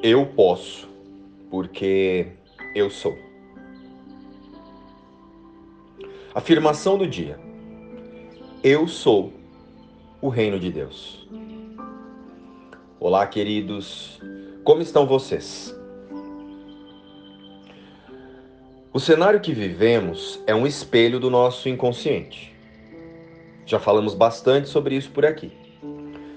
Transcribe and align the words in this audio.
Eu 0.00 0.24
posso, 0.26 0.88
porque 1.50 2.28
eu 2.72 2.88
sou. 2.88 3.18
Afirmação 6.32 6.96
do 6.96 7.04
dia: 7.04 7.36
Eu 8.62 8.86
sou 8.86 9.32
o 10.20 10.28
reino 10.28 10.56
de 10.60 10.70
Deus. 10.70 11.28
Olá, 13.00 13.26
queridos, 13.26 14.20
como 14.62 14.82
estão 14.82 15.04
vocês? 15.04 15.76
O 18.92 19.00
cenário 19.00 19.40
que 19.40 19.52
vivemos 19.52 20.40
é 20.46 20.54
um 20.54 20.64
espelho 20.64 21.18
do 21.18 21.28
nosso 21.28 21.68
inconsciente. 21.68 22.54
Já 23.66 23.80
falamos 23.80 24.14
bastante 24.14 24.68
sobre 24.68 24.94
isso 24.94 25.10
por 25.10 25.26
aqui. 25.26 25.50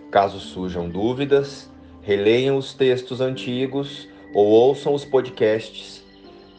Caso 0.09 0.39
surjam 0.39 0.89
dúvidas, 0.89 1.70
releiam 2.01 2.57
os 2.57 2.73
textos 2.73 3.21
antigos 3.21 4.07
ou 4.33 4.47
ouçam 4.47 4.93
os 4.93 5.05
podcasts 5.05 6.03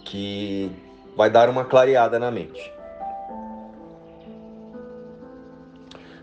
que 0.05 0.71
vai 1.17 1.31
dar 1.31 1.49
uma 1.49 1.65
clareada 1.65 2.19
na 2.19 2.31
mente. 2.31 2.73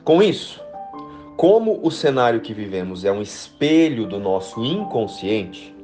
Com 0.03 0.23
isso, 0.23 0.61
como 1.37 1.79
o 1.83 1.91
cenário 1.91 2.41
que 2.41 2.53
vivemos 2.53 3.05
é 3.05 3.11
um 3.11 3.21
espelho 3.21 4.05
do 4.05 4.19
nosso 4.19 4.63
inconsciente, 4.63 5.75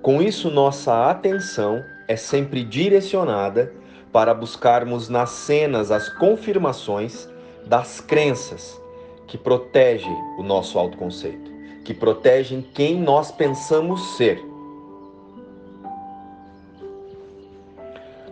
com 0.00 0.20
isso 0.20 0.50
nossa 0.50 1.10
atenção 1.10 1.82
é 2.06 2.16
sempre 2.16 2.62
direcionada 2.62 3.72
para 4.12 4.34
buscarmos 4.34 5.08
nas 5.08 5.30
cenas 5.30 5.90
as 5.90 6.08
confirmações 6.08 7.28
das 7.66 8.00
crenças 8.00 8.80
que 9.26 9.38
protegem 9.38 10.14
o 10.38 10.42
nosso 10.42 10.78
autoconceito, 10.78 11.41
que 11.84 11.92
protegem 11.92 12.62
quem 12.62 13.00
nós 13.00 13.30
pensamos 13.30 14.16
ser. 14.16 14.42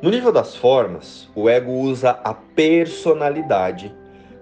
No 0.03 0.11
nível 0.11 0.33
das 0.33 0.57
formas, 0.57 1.29
o 1.35 1.49
ego 1.49 1.73
usa 1.73 2.11
a 2.25 2.33
personalidade 2.33 3.95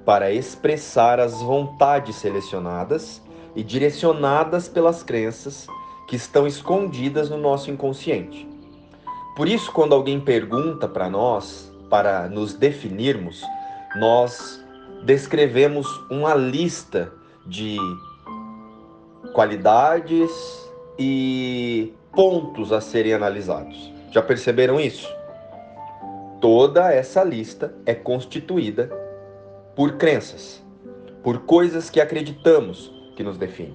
para 0.05 0.33
expressar 0.33 1.19
as 1.19 1.43
vontades 1.43 2.17
selecionadas 2.17 3.21
e 3.57 3.63
direcionadas 3.65 4.69
pelas 4.69 5.03
crenças 5.03 5.67
que 6.07 6.17
estão 6.17 6.47
escondidas 6.47 7.29
no 7.29 7.37
nosso 7.37 7.71
inconsciente. 7.71 8.49
Por 9.37 9.49
isso, 9.49 9.73
quando 9.73 9.95
alguém 9.95 10.21
pergunta 10.21 10.89
para 10.89 11.11
nós, 11.11 11.73
para 11.91 12.29
nos 12.29 12.55
definirmos, 12.55 13.43
nós 13.97 14.65
descrevemos 15.05 15.87
uma 16.11 16.35
lista 16.35 17.13
de 17.47 17.77
qualidades 19.33 20.31
e 20.99 21.93
pontos 22.13 22.73
a 22.73 22.81
serem 22.81 23.15
analisados. 23.15 23.93
Já 24.11 24.23
perceberam 24.23 24.81
isso? 24.81 25.09
Toda 26.41 26.93
essa 26.93 27.23
lista 27.23 27.75
é 27.85 27.95
constituída 27.95 28.91
por 29.75 29.97
crenças, 29.97 30.63
por 31.23 31.41
coisas 31.41 31.91
que 31.91 32.01
acreditamos 32.01 32.93
que 33.17 33.23
nos 33.23 33.37
definem. 33.37 33.75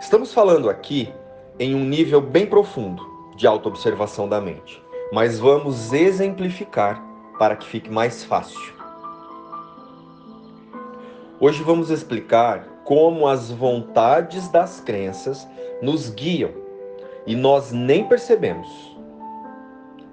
Estamos 0.00 0.32
falando 0.32 0.70
aqui 0.70 1.12
em 1.58 1.74
um 1.74 1.84
nível 1.84 2.20
bem 2.20 2.46
profundo 2.46 3.02
de 3.36 3.46
autoobservação 3.46 4.28
da 4.28 4.40
mente 4.40 4.82
mas 5.10 5.38
vamos 5.38 5.92
exemplificar 5.92 7.02
para 7.38 7.56
que 7.56 7.66
fique 7.66 7.90
mais 7.90 8.24
fácil. 8.24 8.77
Hoje 11.40 11.62
vamos 11.62 11.88
explicar 11.88 12.64
como 12.82 13.28
as 13.28 13.48
vontades 13.48 14.48
das 14.48 14.80
crenças 14.80 15.46
nos 15.80 16.10
guiam 16.10 16.50
e 17.24 17.36
nós 17.36 17.70
nem 17.70 18.04
percebemos. 18.08 18.66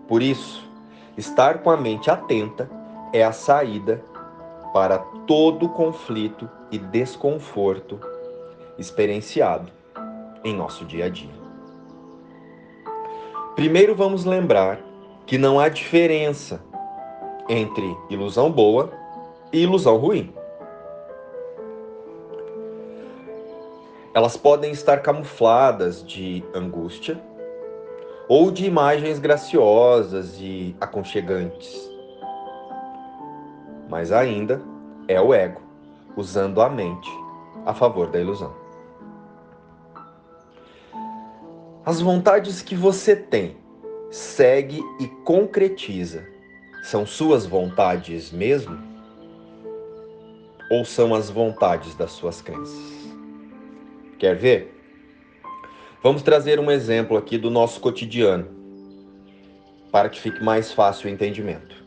Por 0.07 0.21
isso, 0.21 0.69
estar 1.17 1.63
com 1.63 1.71
a 1.71 1.77
mente 1.77 2.11
atenta 2.11 2.69
é 3.11 3.23
a 3.23 3.31
saída 3.31 4.03
para 4.71 4.99
todo 5.25 5.67
conflito 5.69 6.47
e 6.69 6.77
desconforto 6.77 7.99
experienciado 8.77 9.71
em 10.43 10.53
nosso 10.53 10.85
dia 10.85 11.05
a 11.05 11.09
dia. 11.09 11.33
Primeiro 13.55 13.95
vamos 13.95 14.25
lembrar 14.25 14.79
que 15.25 15.39
não 15.39 15.59
há 15.59 15.69
diferença 15.69 16.61
entre 17.49 17.97
ilusão 18.11 18.51
boa 18.51 18.91
e 19.51 19.63
ilusão 19.63 19.97
ruim. 19.97 20.31
Elas 24.15 24.37
podem 24.37 24.71
estar 24.71 25.01
camufladas 25.01 26.01
de 26.01 26.41
angústia 26.53 27.21
ou 28.29 28.49
de 28.49 28.65
imagens 28.65 29.19
graciosas 29.19 30.37
e 30.39 30.73
aconchegantes. 30.79 31.91
Mas 33.89 34.13
ainda 34.13 34.61
é 35.09 35.19
o 35.19 35.33
ego 35.33 35.61
usando 36.15 36.61
a 36.61 36.69
mente 36.69 37.11
a 37.65 37.73
favor 37.73 38.07
da 38.07 38.17
ilusão. 38.17 38.55
As 41.85 41.99
vontades 41.99 42.61
que 42.61 42.73
você 42.73 43.17
tem, 43.17 43.57
segue 44.09 44.81
e 44.97 45.07
concretiza, 45.25 46.25
são 46.83 47.05
suas 47.05 47.45
vontades 47.45 48.31
mesmo? 48.31 48.81
Ou 50.71 50.85
são 50.85 51.13
as 51.13 51.29
vontades 51.29 51.93
das 51.95 52.11
suas 52.11 52.41
crenças? 52.41 53.04
Quer 54.17 54.35
ver? 54.35 54.73
Vamos 56.01 56.21
trazer 56.21 56.59
um 56.59 56.71
exemplo 56.71 57.17
aqui 57.17 57.37
do 57.37 57.49
nosso 57.49 57.81
cotidiano, 57.81 58.47
para 59.91 60.07
que 60.07 60.19
fique 60.19 60.43
mais 60.43 60.71
fácil 60.71 61.09
o 61.09 61.11
entendimento. 61.11 61.83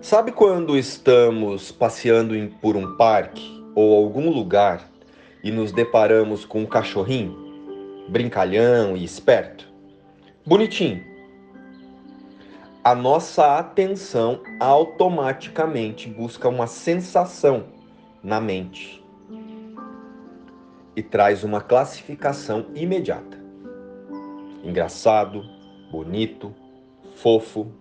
Sabe 0.00 0.30
quando 0.30 0.78
estamos 0.78 1.72
passeando 1.72 2.34
por 2.62 2.76
um 2.76 2.96
parque 2.96 3.62
ou 3.74 3.96
algum 3.96 4.30
lugar 4.30 4.88
e 5.42 5.50
nos 5.50 5.72
deparamos 5.72 6.44
com 6.44 6.62
um 6.62 6.66
cachorrinho, 6.66 7.36
brincalhão 8.08 8.96
e 8.96 9.04
esperto, 9.04 9.68
bonitinho, 10.46 11.04
a 12.84 12.94
nossa 12.94 13.58
atenção 13.58 14.40
automaticamente 14.60 16.08
busca 16.08 16.48
uma 16.48 16.68
sensação 16.68 17.75
na 18.26 18.38
mente 18.38 19.02
e 20.94 21.02
traz 21.02 21.44
uma 21.44 21.62
classificação 21.62 22.66
imediata. 22.74 23.42
Engraçado, 24.62 25.42
bonito, 25.90 26.54
fofo. 27.14 27.72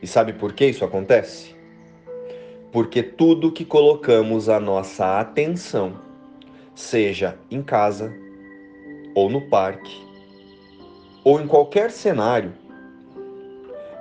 E 0.00 0.06
sabe 0.06 0.32
por 0.32 0.54
que 0.54 0.66
isso 0.66 0.84
acontece? 0.84 1.56
porque 2.76 3.02
tudo 3.02 3.50
que 3.50 3.64
colocamos 3.64 4.50
a 4.50 4.60
nossa 4.60 5.18
atenção, 5.18 5.94
seja 6.74 7.38
em 7.50 7.62
casa, 7.62 8.12
ou 9.14 9.30
no 9.30 9.48
parque, 9.48 9.96
ou 11.24 11.40
em 11.40 11.46
qualquer 11.46 11.90
cenário, 11.90 12.52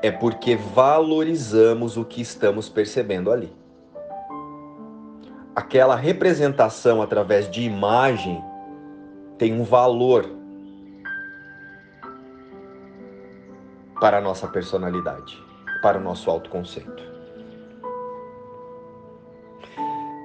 é 0.02 0.12
porque 0.12 0.58
valorizamos 0.58 1.96
o 1.96 2.04
que 2.04 2.22
estamos 2.22 2.68
percebendo 2.68 3.32
ali. 3.32 3.50
Aquela 5.56 5.96
representação 5.96 7.02
através 7.02 7.50
de 7.50 7.62
imagem 7.62 8.44
tem 9.38 9.54
um 9.54 9.64
valor 9.64 10.30
para 14.02 14.18
a 14.18 14.22
nossa 14.22 14.48
personalidade, 14.48 15.42
para 15.82 15.98
o 15.98 16.02
nosso 16.02 16.30
autoconceito. 16.30 17.04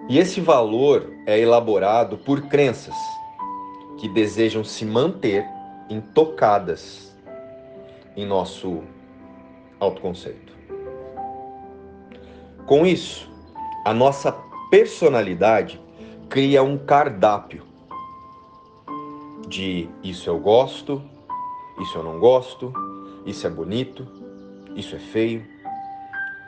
E 0.08 0.18
esse 0.18 0.40
valor 0.40 1.08
é 1.24 1.38
elaborado 1.38 2.18
por 2.18 2.48
crenças 2.48 2.96
que 3.98 4.08
desejam 4.08 4.64
se 4.64 4.84
manter 4.84 5.46
intocadas 5.88 7.16
em 8.16 8.26
nosso 8.26 8.82
autoconceito. 9.78 10.52
Com 12.66 12.84
isso, 12.84 13.30
a 13.84 13.94
nossa 13.94 14.49
personalidade 14.70 15.80
cria 16.28 16.62
um 16.62 16.78
cardápio 16.78 17.64
de 19.48 19.88
isso 20.02 20.30
eu 20.30 20.38
gosto, 20.38 21.02
isso 21.80 21.98
eu 21.98 22.04
não 22.04 22.20
gosto, 22.20 22.72
isso 23.26 23.44
é 23.48 23.50
bonito, 23.50 24.06
isso 24.76 24.94
é 24.94 24.98
feio, 25.00 25.44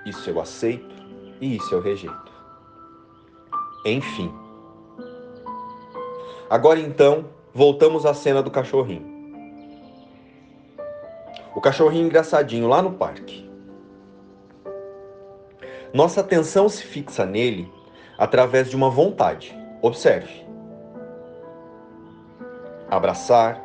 isso 0.06 0.30
eu 0.30 0.40
aceito 0.40 0.94
e 1.40 1.56
isso 1.56 1.74
eu 1.74 1.82
rejeito. 1.82 2.32
Enfim. 3.84 4.32
Agora 6.48 6.78
então, 6.78 7.24
voltamos 7.52 8.06
à 8.06 8.14
cena 8.14 8.40
do 8.40 8.52
cachorrinho. 8.52 9.10
O 11.56 11.60
cachorrinho 11.60 12.06
engraçadinho 12.06 12.68
lá 12.68 12.80
no 12.80 12.92
parque. 12.92 13.50
Nossa 15.92 16.20
atenção 16.20 16.68
se 16.68 16.84
fixa 16.84 17.26
nele 17.26 17.68
através 18.22 18.70
de 18.70 18.76
uma 18.76 18.88
vontade. 18.88 19.52
Observe. 19.82 20.46
Abraçar, 22.88 23.60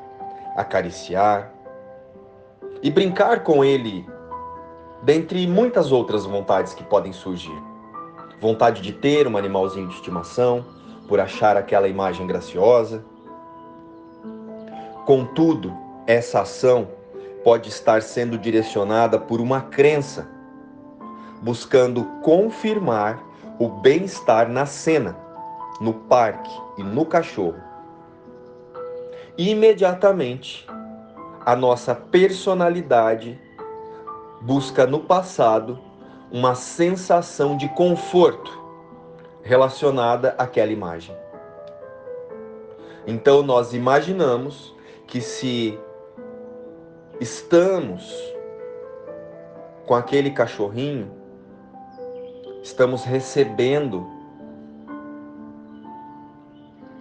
acariciar 0.55 1.51
e 2.81 2.89
brincar 2.89 3.43
com 3.43 3.63
ele, 3.63 4.03
dentre 5.03 5.45
muitas 5.45 5.91
outras 5.91 6.25
vontades 6.25 6.73
que 6.73 6.83
podem 6.83 7.13
surgir. 7.13 7.55
Vontade 8.41 8.81
de 8.81 8.93
ter 8.93 9.27
um 9.27 9.37
animalzinho 9.37 9.89
de 9.89 9.93
estimação, 9.93 10.65
por 11.07 11.19
achar 11.19 11.55
aquela 11.55 11.87
imagem 11.87 12.25
graciosa. 12.25 13.05
Contudo, 15.05 15.71
essa 16.07 16.41
ação 16.41 16.87
pode 17.43 17.69
estar 17.69 18.01
sendo 18.01 18.39
direcionada 18.39 19.19
por 19.19 19.39
uma 19.39 19.61
crença, 19.61 20.27
buscando 21.43 22.03
confirmar 22.23 23.26
o 23.59 23.67
bem-estar 23.67 24.49
na 24.49 24.65
cena, 24.65 25.17
no 25.81 25.93
parque 25.93 26.51
e 26.77 26.83
no 26.83 27.05
cachorro. 27.05 27.61
E 29.37 29.49
imediatamente, 29.49 30.67
a 31.45 31.55
nossa 31.55 31.95
personalidade 31.95 33.39
busca 34.41 34.85
no 34.85 34.99
passado 34.99 35.79
uma 36.31 36.55
sensação 36.55 37.55
de 37.55 37.67
conforto 37.69 38.51
relacionada 39.41 40.35
àquela 40.37 40.71
imagem. 40.71 41.15
Então 43.05 43.41
nós 43.41 43.73
imaginamos 43.73 44.75
que 45.07 45.21
se 45.21 45.79
estamos 47.21 48.13
com 49.85 49.95
aquele 49.95 50.31
cachorrinho, 50.31 51.09
estamos 52.67 53.05
recebendo 53.05 54.05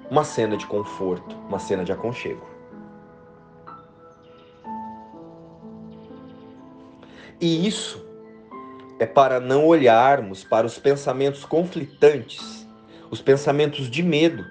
uma 0.09 0.23
cena 0.23 0.57
de 0.57 0.65
conforto, 0.65 1.35
uma 1.49 1.59
cena 1.59 1.85
de 1.85 1.91
aconchego. 1.91 2.47
E 7.41 7.67
isso 7.67 8.07
é 9.01 9.07
para 9.07 9.41
não 9.41 9.67
olharmos 9.67 10.45
para 10.45 10.67
os 10.67 10.79
pensamentos 10.79 11.45
conflitantes, 11.45 12.65
os 13.11 13.21
pensamentos 13.21 13.91
de 13.91 14.05
medo, 14.05 14.47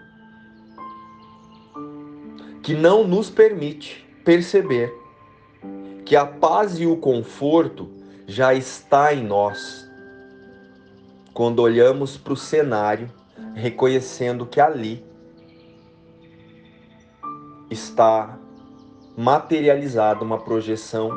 que 2.61 2.75
não 2.75 3.07
nos 3.07 3.29
permite 3.29 4.05
perceber 4.25 4.93
que 6.03 6.15
a 6.15 6.25
paz 6.25 6.77
e 6.77 6.85
o 6.85 6.97
conforto 6.97 7.89
já 8.27 8.53
está 8.53 9.13
em 9.13 9.23
nós. 9.23 9.84
Quando 11.35 11.59
olhamos 11.59 12.15
para 12.15 12.31
o 12.31 12.37
cenário, 12.37 13.11
reconhecendo 13.53 14.45
que 14.45 14.61
ali 14.61 15.05
está 17.69 18.39
materializada 19.17 20.23
uma 20.23 20.39
projeção 20.39 21.09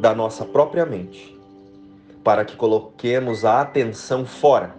da 0.00 0.14
nossa 0.14 0.44
própria 0.44 0.86
mente, 0.86 1.36
para 2.22 2.44
que 2.44 2.54
coloquemos 2.54 3.44
a 3.44 3.60
atenção 3.60 4.24
fora 4.24 4.76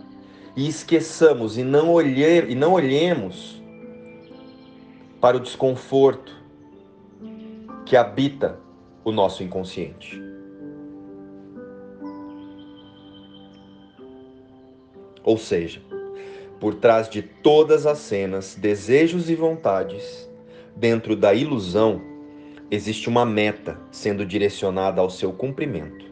e 0.55 0.69
esqueçamos 0.69 1.57
e 1.57 1.65
não, 1.65 1.91
olhe, 1.91 2.23
e 2.49 2.55
não 2.55 2.71
olhemos 2.71 3.61
para 5.19 5.35
o 5.35 5.41
desconforto 5.41 6.33
que 7.85 7.97
habita 7.97 8.57
o 9.03 9.11
nosso 9.11 9.43
inconsciente. 9.43 10.26
Ou 15.27 15.37
seja, 15.37 15.81
por 16.57 16.75
trás 16.75 17.09
de 17.09 17.21
todas 17.21 17.85
as 17.85 17.97
cenas, 17.97 18.55
desejos 18.55 19.29
e 19.29 19.35
vontades, 19.35 20.25
dentro 20.73 21.17
da 21.17 21.33
ilusão, 21.33 22.01
existe 22.71 23.09
uma 23.09 23.25
meta 23.25 23.77
sendo 23.91 24.25
direcionada 24.25 25.01
ao 25.01 25.09
seu 25.09 25.33
cumprimento: 25.33 26.05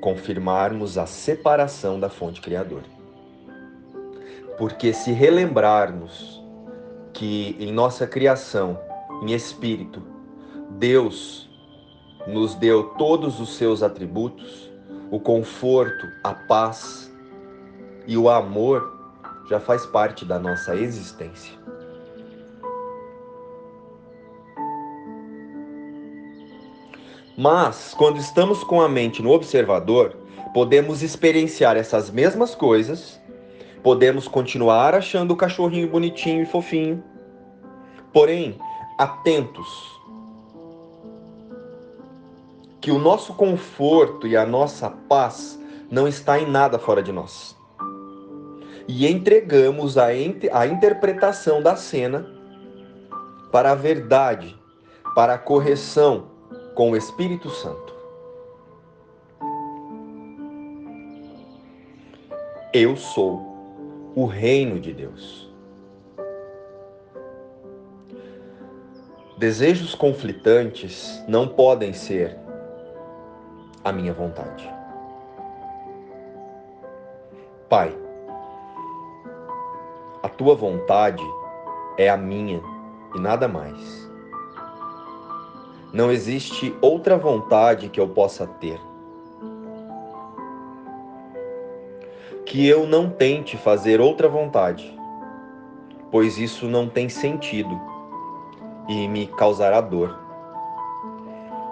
confirmarmos 0.00 0.98
a 0.98 1.06
separação 1.06 2.00
da 2.00 2.08
fonte 2.08 2.40
criadora. 2.40 2.82
Porque 4.58 4.92
se 4.92 5.12
relembrarmos 5.12 6.42
que 7.12 7.56
em 7.60 7.72
nossa 7.72 8.04
criação, 8.04 8.80
em 9.22 9.32
espírito, 9.32 10.02
Deus 10.70 11.48
nos 12.26 12.56
deu 12.56 12.82
todos 12.98 13.38
os 13.38 13.54
seus 13.54 13.80
atributos, 13.80 14.72
o 15.08 15.20
conforto, 15.20 16.08
a 16.24 16.34
paz 16.34 17.13
e 18.06 18.16
o 18.16 18.28
amor 18.28 18.92
já 19.48 19.60
faz 19.60 19.84
parte 19.86 20.24
da 20.24 20.38
nossa 20.38 20.74
existência. 20.76 21.52
Mas, 27.36 27.94
quando 27.96 28.18
estamos 28.18 28.62
com 28.62 28.80
a 28.80 28.88
mente 28.88 29.20
no 29.20 29.32
observador, 29.32 30.16
podemos 30.52 31.02
experienciar 31.02 31.76
essas 31.76 32.08
mesmas 32.08 32.54
coisas, 32.54 33.20
podemos 33.82 34.28
continuar 34.28 34.94
achando 34.94 35.32
o 35.32 35.36
cachorrinho 35.36 35.88
bonitinho 35.88 36.42
e 36.42 36.46
fofinho, 36.46 37.02
porém, 38.12 38.56
atentos 38.96 39.92
que 42.80 42.92
o 42.92 42.98
nosso 42.98 43.34
conforto 43.34 44.26
e 44.26 44.36
a 44.36 44.46
nossa 44.46 44.90
paz 44.90 45.58
não 45.90 46.06
está 46.06 46.38
em 46.38 46.48
nada 46.48 46.78
fora 46.78 47.02
de 47.02 47.10
nós. 47.10 47.56
E 48.86 49.06
entregamos 49.06 49.96
a, 49.96 50.06
a 50.06 50.66
interpretação 50.66 51.62
da 51.62 51.76
cena 51.76 52.26
para 53.50 53.72
a 53.72 53.74
verdade, 53.74 54.58
para 55.14 55.34
a 55.34 55.38
correção 55.38 56.26
com 56.74 56.90
o 56.90 56.96
Espírito 56.96 57.48
Santo. 57.50 57.94
Eu 62.72 62.96
sou 62.96 64.12
o 64.16 64.26
reino 64.26 64.80
de 64.80 64.92
Deus. 64.92 65.48
Desejos 69.38 69.94
conflitantes 69.94 71.22
não 71.28 71.46
podem 71.46 71.92
ser 71.92 72.36
a 73.84 73.92
minha 73.92 74.12
vontade. 74.12 74.68
Pai, 77.68 78.03
tua 80.36 80.54
vontade 80.54 81.24
é 81.96 82.08
a 82.08 82.16
minha 82.16 82.60
e 83.14 83.20
nada 83.20 83.46
mais. 83.46 84.10
Não 85.92 86.10
existe 86.10 86.74
outra 86.80 87.16
vontade 87.16 87.88
que 87.88 88.00
eu 88.00 88.08
possa 88.08 88.46
ter. 88.46 88.80
Que 92.44 92.66
eu 92.66 92.86
não 92.86 93.08
tente 93.08 93.56
fazer 93.56 94.00
outra 94.00 94.28
vontade, 94.28 94.92
pois 96.10 96.36
isso 96.36 96.66
não 96.66 96.88
tem 96.88 97.08
sentido 97.08 97.80
e 98.88 99.08
me 99.08 99.26
causará 99.28 99.80
dor. 99.80 100.18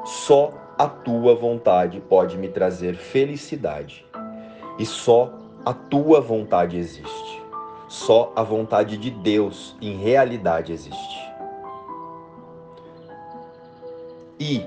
Só 0.05 0.53
a 0.79 0.87
tua 0.89 1.35
vontade 1.35 2.01
pode 2.01 2.39
me 2.39 2.49
trazer 2.49 2.95
felicidade. 2.95 4.07
E 4.79 4.87
só 4.87 5.33
a 5.65 5.73
tua 5.73 6.21
vontade 6.21 6.77
existe. 6.77 7.32
Só 7.93 8.33
a 8.35 8.43
vontade 8.43 8.97
de 8.97 9.11
Deus 9.11 9.77
em 9.79 9.99
realidade 9.99 10.73
existe. 10.73 11.31
E 14.41 14.67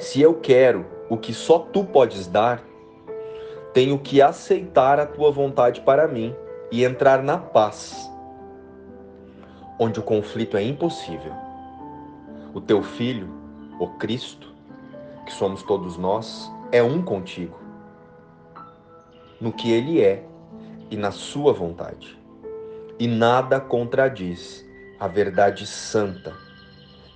se 0.00 0.20
eu 0.20 0.34
quero 0.40 0.84
o 1.08 1.16
que 1.16 1.32
só 1.32 1.60
tu 1.60 1.84
podes 1.84 2.26
dar, 2.26 2.60
tenho 3.72 4.00
que 4.00 4.20
aceitar 4.20 4.98
a 4.98 5.06
tua 5.06 5.30
vontade 5.30 5.80
para 5.82 6.08
mim 6.08 6.34
e 6.72 6.82
entrar 6.82 7.22
na 7.22 7.38
paz, 7.38 8.10
onde 9.78 10.00
o 10.00 10.02
conflito 10.02 10.56
é 10.56 10.62
impossível. 10.64 11.32
O 12.52 12.60
teu 12.60 12.82
filho, 12.82 13.28
o 13.78 13.86
Cristo, 13.90 14.52
que 15.24 15.32
somos 15.32 15.62
todos 15.62 15.96
nós, 15.96 16.50
é 16.72 16.82
um 16.82 17.00
contigo, 17.00 17.56
no 19.40 19.52
que 19.52 19.70
ele 19.70 20.02
é 20.02 20.26
e 20.90 20.96
na 20.96 21.12
sua 21.12 21.52
vontade. 21.52 22.23
E 22.98 23.06
nada 23.06 23.60
contradiz 23.60 24.64
a 25.00 25.08
verdade 25.08 25.66
santa 25.66 26.32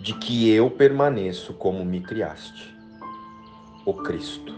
de 0.01 0.15
que 0.15 0.51
eu 0.51 0.71
permaneço 0.71 1.53
como 1.55 1.85
me 1.85 2.01
criaste, 2.01 2.75
o 3.85 3.95
Cristo. 3.95 4.55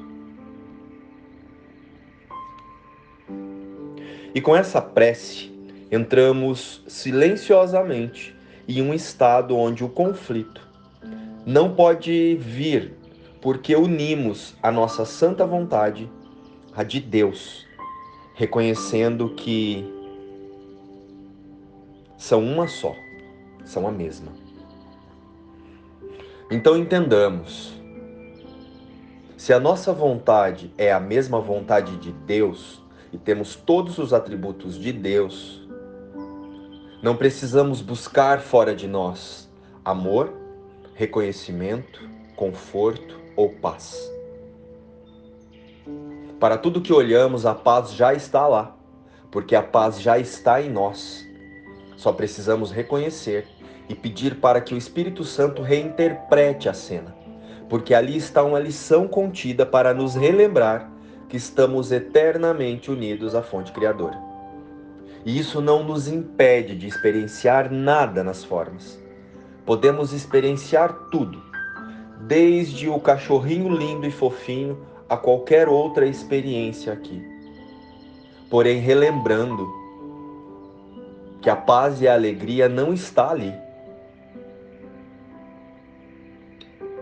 E 4.35 4.41
com 4.41 4.55
essa 4.55 4.81
prece, 4.81 5.53
entramos 5.91 6.83
silenciosamente 6.87 8.37
em 8.69 8.81
um 8.81 8.95
estado 8.95 9.57
onde 9.57 9.83
o 9.83 9.89
conflito 9.89 10.67
não 11.45 11.75
pode 11.75 12.37
vir 12.37 12.95
porque 13.41 13.75
unimos 13.75 14.55
a 14.63 14.71
nossa 14.71 15.05
santa 15.05 15.45
vontade 15.47 16.09
à 16.75 16.85
de 16.85 17.01
Deus 17.01 17.67
reconhecendo 18.35 19.31
que 19.31 19.85
são 22.21 22.45
uma 22.45 22.69
só, 22.69 22.95
são 23.65 23.89
a 23.89 23.91
mesma. 23.91 24.31
Então 26.51 26.77
entendamos, 26.77 27.73
se 29.39 29.55
a 29.55 29.59
nossa 29.59 29.91
vontade 29.91 30.71
é 30.77 30.93
a 30.93 31.01
mesma 31.01 31.41
vontade 31.41 31.97
de 31.97 32.13
Deus 32.13 32.83
e 33.11 33.17
temos 33.17 33.57
todos 33.57 33.97
os 33.97 34.13
atributos 34.13 34.79
de 34.79 34.93
Deus, 34.93 35.67
não 37.03 37.17
precisamos 37.17 37.81
buscar 37.81 38.41
fora 38.41 38.77
de 38.77 38.87
nós 38.87 39.51
amor, 39.83 40.31
reconhecimento, 40.95 42.07
conforto 42.37 43.19
ou 43.35 43.49
paz. 43.49 43.99
Para 46.39 46.59
tudo 46.59 46.83
que 46.83 46.93
olhamos, 46.93 47.47
a 47.47 47.55
paz 47.55 47.95
já 47.95 48.13
está 48.13 48.47
lá, 48.47 48.77
porque 49.31 49.57
a 49.57 49.63
paz 49.63 49.99
já 49.99 50.19
está 50.19 50.61
em 50.61 50.69
nós. 50.69 51.30
Só 52.01 52.15
precisamos 52.15 52.73
reconhecer 52.73 53.47
e 53.87 53.95
pedir 53.95 54.37
para 54.37 54.63
que 54.63 54.73
o 54.73 54.79
Espírito 54.79 55.23
Santo 55.23 55.61
reinterprete 55.61 56.67
a 56.67 56.73
cena, 56.73 57.15
porque 57.69 57.93
ali 57.93 58.17
está 58.17 58.43
uma 58.43 58.59
lição 58.59 59.07
contida 59.07 59.67
para 59.67 59.93
nos 59.93 60.15
relembrar 60.15 60.91
que 61.29 61.37
estamos 61.37 61.93
eternamente 61.93 62.91
unidos 62.91 63.35
à 63.35 63.43
fonte 63.43 63.71
criadora. 63.71 64.19
E 65.27 65.39
isso 65.39 65.61
não 65.61 65.85
nos 65.85 66.09
impede 66.09 66.75
de 66.75 66.87
experienciar 66.87 67.71
nada 67.71 68.25
nas 68.25 68.43
formas. 68.43 68.99
Podemos 69.67 70.15
experienciar 70.15 71.11
tudo, 71.11 71.43
desde 72.23 72.89
o 72.89 72.99
cachorrinho 72.99 73.69
lindo 73.69 74.07
e 74.07 74.11
fofinho 74.11 74.87
a 75.07 75.19
qualquer 75.19 75.69
outra 75.69 76.07
experiência 76.07 76.95
aqui. 76.95 77.23
Porém, 78.49 78.79
relembrando 78.79 79.80
que 81.41 81.49
a 81.49 81.57
paz 81.57 82.01
e 82.01 82.09
a 82.09 82.15
alegria 82.15 82.69
não 82.69 82.93
está 82.93 83.31
ali 83.31 83.55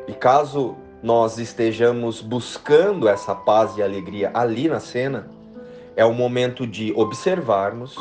E 0.08 0.14
caso 0.14 0.74
nós 1.02 1.36
estejamos 1.36 2.22
buscando 2.22 3.06
essa 3.06 3.34
paz 3.34 3.76
e 3.76 3.82
alegria 3.82 4.30
ali 4.32 4.66
na 4.66 4.80
cena, 4.80 5.28
é 5.94 6.02
o 6.02 6.14
momento 6.14 6.66
de 6.66 6.94
observarmos 6.96 7.94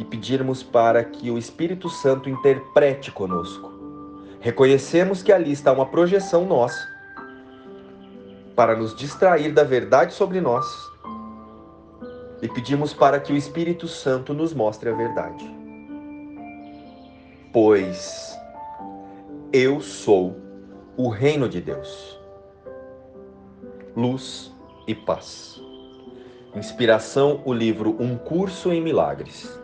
e 0.00 0.04
pedirmos 0.04 0.64
para 0.64 1.04
que 1.04 1.30
o 1.30 1.38
Espírito 1.38 1.88
Santo 1.88 2.28
interprete 2.28 3.12
conosco. 3.12 3.72
Reconhecemos 4.40 5.22
que 5.22 5.32
ali 5.32 5.52
está 5.52 5.70
uma 5.70 5.86
projeção 5.86 6.44
nossa 6.44 6.84
para 8.56 8.74
nos 8.74 8.96
distrair 8.96 9.52
da 9.52 9.62
verdade 9.62 10.12
sobre 10.12 10.40
nós 10.40 10.66
e 12.42 12.48
pedimos 12.48 12.92
para 12.92 13.20
que 13.20 13.32
o 13.32 13.36
Espírito 13.36 13.86
Santo 13.86 14.34
nos 14.34 14.52
mostre 14.52 14.90
a 14.90 14.92
verdade. 14.92 15.53
Pois 17.54 18.36
eu 19.52 19.80
sou 19.80 20.34
o 20.96 21.08
reino 21.08 21.48
de 21.48 21.60
Deus. 21.60 22.18
Luz 23.96 24.52
e 24.88 24.92
paz. 24.92 25.62
Inspiração: 26.56 27.42
o 27.44 27.52
livro 27.52 27.96
Um 28.00 28.18
Curso 28.18 28.72
em 28.72 28.82
Milagres. 28.82 29.56